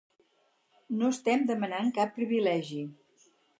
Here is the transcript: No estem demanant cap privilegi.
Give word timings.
No 1.01 1.09
estem 1.17 1.45
demanant 1.51 1.93
cap 1.99 2.17
privilegi. 2.19 2.83